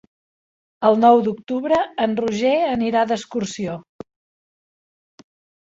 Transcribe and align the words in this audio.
El 0.87 0.95
nou 1.03 1.21
d'octubre 1.27 1.77
en 2.07 2.17
Roger 2.21 2.55
anirà 2.71 3.05
d'excursió. 3.13 3.79